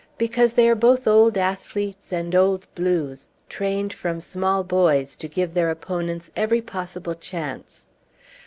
[0.17, 5.53] Because they are both old athletes and Old Blues, trained from small boys to give
[5.53, 7.85] their opponents every possible chance!"